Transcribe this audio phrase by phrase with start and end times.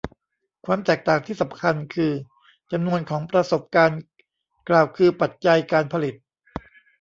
[0.65, 2.11] ความแตกต่างที่สำคัญคือ
[2.71, 4.01] จำนวนของประสบการณ์
[4.69, 6.15] กล่าวคือปัจจัยการผลิต